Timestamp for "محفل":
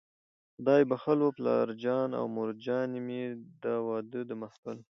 4.41-4.77